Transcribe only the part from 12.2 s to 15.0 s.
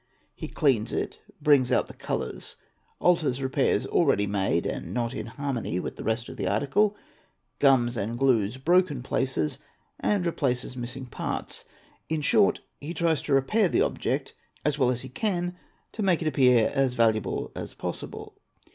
short he tries to repair the object as well